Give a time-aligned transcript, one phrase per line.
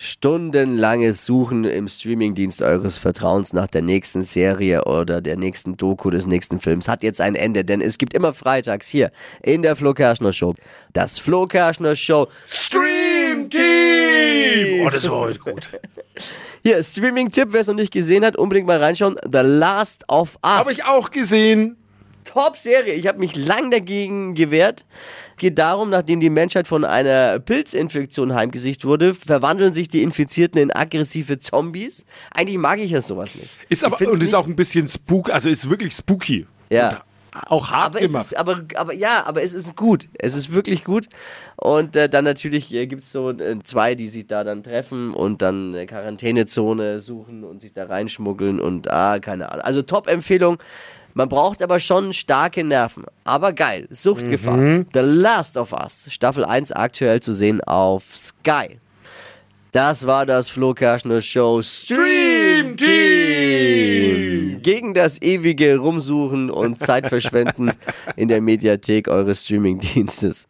[0.00, 6.28] Stundenlanges Suchen im Streamingdienst eures Vertrauens nach der nächsten Serie oder der nächsten Doku des
[6.28, 9.10] nächsten Films hat jetzt ein Ende, denn es gibt immer freitags hier
[9.42, 10.54] in der Flo Kerschner Show
[10.92, 14.86] das Flo Kerschner Show Stream Team.
[14.86, 15.68] Oh, das war heute gut.
[16.62, 19.16] Hier, Streaming-Tipp, wer es noch nicht gesehen hat, unbedingt mal reinschauen.
[19.24, 20.58] The Last of Us.
[20.58, 21.77] Habe ich auch gesehen.
[22.28, 22.92] Top-Serie.
[22.92, 24.84] Ich habe mich lang dagegen gewehrt.
[25.38, 30.70] Geht darum, nachdem die Menschheit von einer Pilzinfektion heimgesicht wurde, verwandeln sich die Infizierten in
[30.70, 32.04] aggressive Zombies.
[32.30, 33.50] Eigentlich mag ich ja sowas nicht.
[33.68, 36.46] Ist aber, und ist auch ein bisschen spook, also ist wirklich spooky.
[36.68, 36.88] Ja.
[36.88, 37.02] Und
[37.46, 38.26] auch hart aber es gemacht.
[38.26, 40.08] ist, aber, aber ja, aber es ist gut.
[40.18, 41.06] Es ist wirklich gut.
[41.56, 45.14] Und äh, dann natürlich äh, gibt es so äh, zwei, die sich da dann treffen
[45.14, 49.64] und dann eine Quarantänezone suchen und sich da reinschmuggeln und ah, keine Ahnung.
[49.64, 50.58] Also Top-Empfehlung.
[51.18, 53.04] Man braucht aber schon starke Nerven.
[53.24, 53.88] Aber geil.
[53.90, 54.56] Suchtgefahr.
[54.56, 54.86] Mhm.
[54.94, 56.06] The Last of Us.
[56.12, 58.78] Staffel 1 aktuell zu sehen auf Sky.
[59.72, 64.62] Das war das Flo Kerschner Show Stream Team.
[64.62, 67.72] Gegen das ewige Rumsuchen und Zeitverschwenden
[68.14, 70.46] in der Mediathek eures Streamingdienstes.